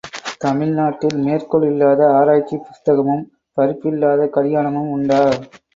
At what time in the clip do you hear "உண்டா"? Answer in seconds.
4.91-5.23